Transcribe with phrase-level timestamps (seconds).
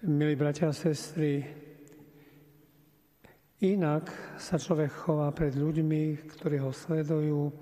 [0.00, 1.44] Milí bratia a sestry,
[3.60, 4.08] inak
[4.40, 7.52] sa človek chová pred ľuďmi, ktorí ho sledujú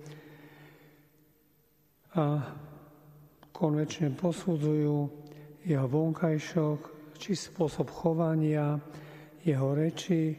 [2.15, 2.39] a
[3.51, 4.97] konvečne posudzujú
[5.67, 8.79] jeho vonkajšok, či spôsob chovania,
[9.43, 10.39] jeho reči,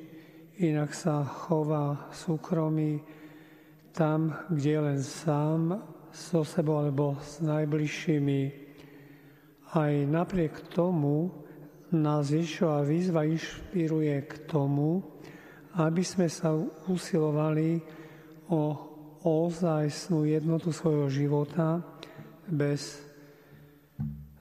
[0.64, 3.04] inak sa chová súkromí
[3.92, 5.84] tam, kde je len sám
[6.16, 8.42] so sebou alebo s najbližšími.
[9.76, 11.49] Aj napriek tomu,
[11.96, 15.02] nás Ježišova výzva inšpiruje k tomu,
[15.78, 16.54] aby sme sa
[16.90, 17.82] usilovali
[18.50, 18.62] o
[19.26, 21.82] ozajstnú jednotu svojho života
[22.50, 23.02] bez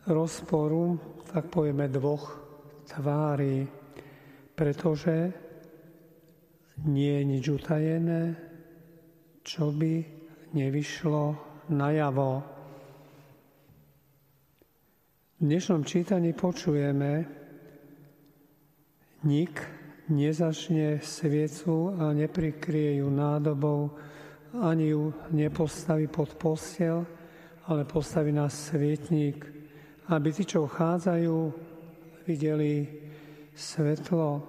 [0.08, 0.96] rozporu,
[1.28, 2.36] tak povieme, dvoch
[2.88, 3.68] tvári,
[4.56, 5.32] pretože
[6.88, 8.22] nie je nič utajené,
[9.44, 10.04] čo by
[10.56, 11.36] nevyšlo
[11.68, 12.57] najavo.
[15.38, 17.22] V dnešnom čítaní počujeme,
[19.22, 19.54] Nik
[20.10, 23.94] nezačne sviecu a neprikrie ju nádobou,
[24.58, 27.06] ani ju nepostaví pod postel,
[27.70, 29.46] ale postaví na svietník,
[30.10, 31.38] aby tí, čo vchádzajú,
[32.26, 32.90] videli
[33.54, 34.42] svetlo.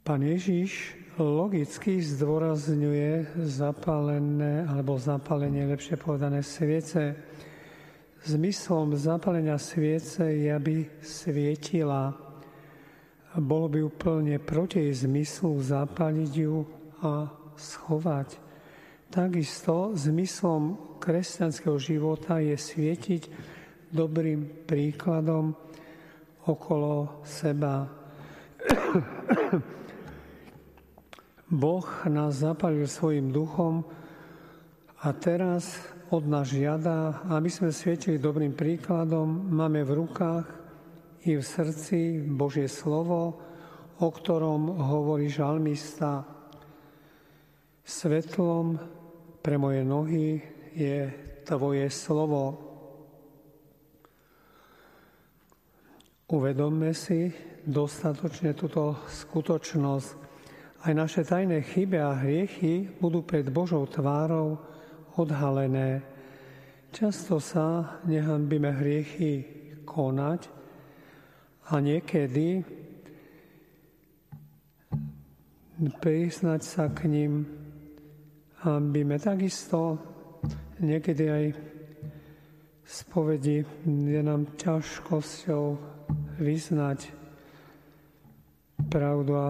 [0.00, 7.12] Pán Ježiš logicky zdôrazňuje zapálené, alebo zapálenie, lepšie povedané, sviece,
[8.24, 12.16] Zmyslom zapalenia sviece je, aby svietila.
[13.36, 16.64] Bolo by úplne proti jej zmyslu zapaliť ju
[17.04, 18.40] a schovať.
[19.12, 23.28] Takisto zmyslom kresťanského života je svietiť
[23.92, 25.52] dobrým príkladom
[26.48, 27.92] okolo seba.
[31.52, 33.84] Boh nás zapalil svojim duchom
[35.04, 39.52] a teraz od nás žiada, aby sme svietili dobrým príkladom.
[39.52, 40.48] Máme v rukách
[41.28, 43.36] i v srdci Božie slovo,
[44.00, 46.24] o ktorom hovorí žalmista.
[47.84, 48.80] Svetlom
[49.44, 50.40] pre moje nohy
[50.72, 51.12] je
[51.44, 52.56] Tvoje slovo.
[56.32, 57.28] Uvedomme si
[57.60, 60.08] dostatočne túto skutočnosť.
[60.88, 64.72] Aj naše tajné chyby a hriechy budú pred Božou tvárou
[65.16, 66.02] odhalené.
[66.94, 69.44] Často sa nehambíme hriechy
[69.82, 70.46] konať
[71.70, 72.62] a niekedy
[75.98, 77.46] priznať sa k ním
[78.62, 79.18] hambíme.
[79.18, 79.98] Takisto
[80.78, 81.44] niekedy aj
[82.86, 85.64] spovedi je nám ťažkosťou
[86.38, 87.10] vyznať
[88.86, 89.48] pravdu a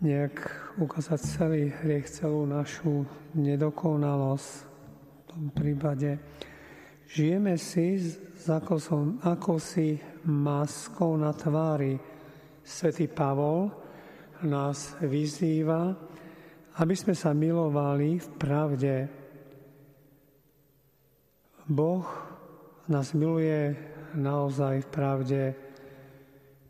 [0.00, 4.48] nejak ukázať celý hriech, celú našu nedokonalosť.
[5.16, 6.20] V tom prípade
[7.08, 7.96] žijeme si
[8.44, 9.96] ako, som, ako si
[10.28, 11.96] maskou na tvári.
[12.60, 13.72] Svetý Pavol
[14.44, 15.96] nás vyzýva,
[16.76, 18.94] aby sme sa milovali v pravde.
[21.66, 22.04] Boh
[22.92, 23.74] nás miluje
[24.12, 25.42] naozaj v pravde,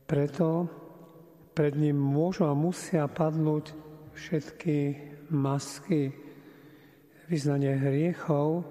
[0.07, 0.71] preto
[1.57, 3.86] pred ním môžu a musia padnúť
[4.17, 4.79] všetky
[5.31, 6.11] masky.
[7.29, 8.65] Vyznanie hriechov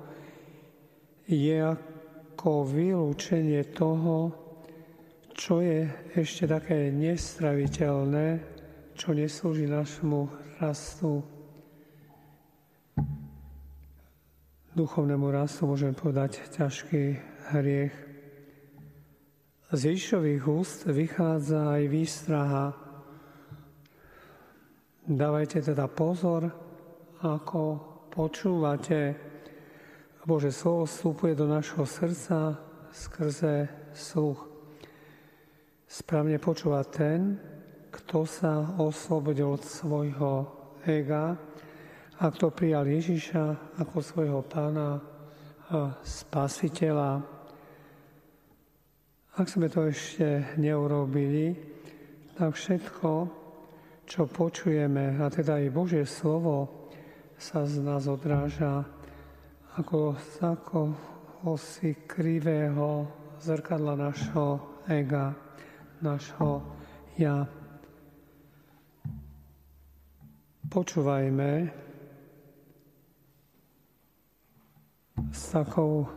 [1.29, 4.33] je ako vylúčenie toho,
[5.37, 5.85] čo je
[6.15, 8.41] ešte také nestraviteľné,
[8.95, 10.31] čo neslúži našemu
[10.63, 11.21] rastu,
[14.75, 17.03] duchovnému rastu, môžeme povedať, ťažký
[17.55, 17.95] hriech.
[19.71, 22.84] Z Ježišových úst vychádza aj výstraha.
[25.05, 26.49] Dávajte teda pozor,
[27.21, 27.77] ako
[28.09, 29.13] počúvate.
[30.25, 32.57] Bože slovo vstupuje do našho srdca
[32.89, 34.49] skrze sluch.
[35.85, 37.37] Správne počúva ten,
[37.93, 40.49] kto sa oslobodil od svojho
[40.89, 41.37] ega
[42.17, 45.05] a kto prijal Ježiša ako svojho pána
[45.69, 47.21] a spasiteľa.
[49.37, 51.53] Ak sme to ešte neurobili,
[52.33, 53.44] tak všetko,
[54.05, 56.89] čo počujeme, a teda aj Božie slovo,
[57.35, 58.85] sa z nás odráža
[59.75, 63.11] ako z si krivého
[63.43, 65.35] zrkadla našho ega,
[65.99, 66.63] našho
[67.19, 67.43] ja.
[70.71, 71.51] Počúvajme
[75.31, 76.07] s takou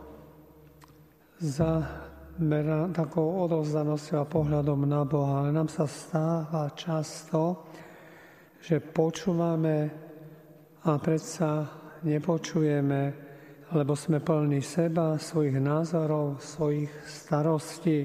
[1.39, 1.83] za
[2.39, 5.43] mera, takou odovzdanosťou a pohľadom na Boha.
[5.45, 7.67] Ale nám sa stáva často,
[8.59, 9.77] že počúvame
[10.83, 11.67] a predsa
[12.03, 13.29] nepočujeme
[13.69, 18.01] lebo sme plní seba, svojich názorov, svojich starostí.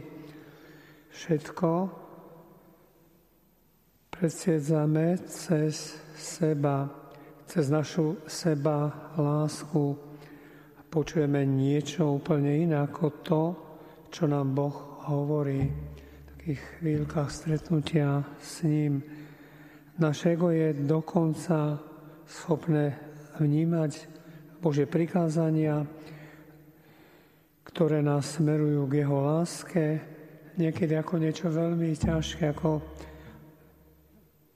[1.08, 1.68] Všetko
[4.12, 6.84] predsiedzame cez seba,
[7.48, 9.96] cez našu seba lásku.
[10.92, 13.42] Počujeme niečo úplne iné ako to,
[14.14, 19.02] čo nám Boh hovorí v takých chvíľkach stretnutia s ním.
[19.98, 21.82] Naše ego je dokonca
[22.22, 22.94] schopné
[23.42, 24.06] vnímať
[24.62, 25.82] Božie prikázania,
[27.66, 29.98] ktoré nás smerujú k Jeho láske,
[30.62, 32.86] niekedy ako niečo veľmi ťažké, ako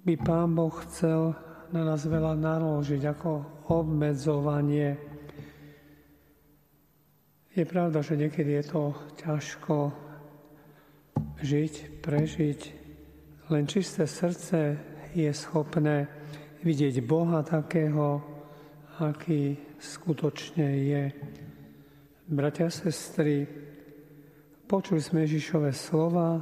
[0.06, 1.34] by Pán Boh chcel
[1.75, 3.31] na nás veľa naložiť, ako
[3.75, 5.07] obmedzovanie.
[7.58, 9.90] Je pravda, že niekedy je to ťažko
[11.43, 12.60] žiť, prežiť.
[13.50, 14.78] Len čisté srdce
[15.10, 16.06] je schopné
[16.62, 18.22] vidieť Boha takého,
[19.02, 21.05] aký skutočne je.
[22.31, 23.43] Bratia a sestry,
[24.70, 26.38] počuli sme Ježišové slova,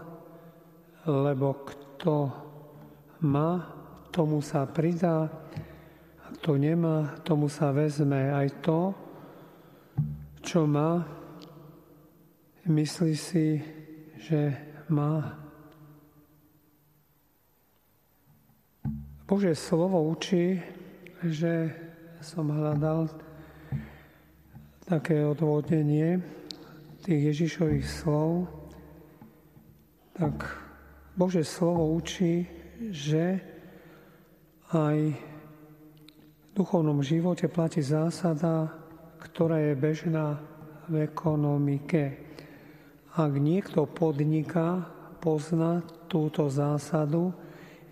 [1.08, 2.28] lebo kto
[3.24, 3.64] má,
[4.12, 5.32] tomu sa pridá,
[6.20, 9.05] a kto nemá, tomu sa vezme aj to,
[10.46, 11.02] čo má,
[12.70, 13.58] myslí si,
[14.14, 14.54] že
[14.86, 15.34] má.
[19.26, 20.62] Bože slovo učí,
[21.26, 21.74] že
[22.22, 23.10] som hľadal
[24.86, 26.22] také odvodnenie
[27.02, 28.46] tých Ježišových slov,
[30.14, 30.46] tak
[31.18, 32.46] Bože slovo učí,
[32.94, 33.42] že
[34.70, 38.85] aj v duchovnom živote platí zásada,
[39.26, 40.38] ktorá je bežná
[40.86, 42.14] v ekonomike.
[43.16, 44.86] Ak niekto podniká,
[45.18, 47.34] pozná túto zásadu,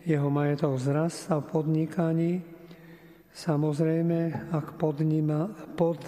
[0.05, 2.33] jeho majetok vzrastá v podnikaní,
[3.35, 5.99] samozrejme, ak podnima, pod,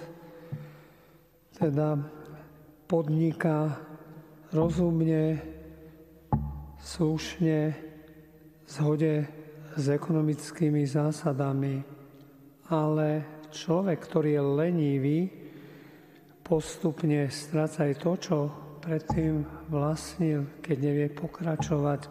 [1.56, 1.98] teda
[2.86, 3.82] podniká
[4.52, 5.40] rozumne,
[6.78, 7.74] slušne,
[8.68, 9.26] zhode
[9.74, 11.82] s ekonomickými zásadami,
[12.70, 15.20] ale človek, ktorý je lenivý,
[16.44, 18.36] postupne stráca aj to, čo
[18.84, 19.42] predtým
[19.72, 22.06] vlastnil, keď nevie pokračovať,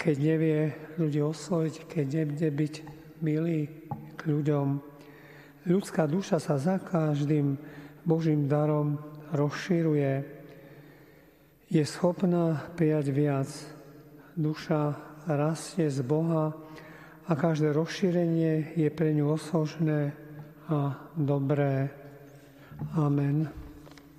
[0.00, 2.74] keď nevie ľudí osloviť, keď nevie byť
[3.22, 3.70] milý
[4.16, 4.82] k ľuďom.
[5.68, 7.54] Ľudská duša sa za každým
[8.02, 8.98] Božím darom
[9.30, 10.36] rozširuje,
[11.66, 13.50] je schopná prijať viac.
[14.38, 14.94] Duša
[15.26, 16.54] rastie z Boha
[17.26, 20.14] a každé rozšírenie je pre ňu osožné
[20.68, 21.90] a dobré.
[22.96, 23.65] Amen.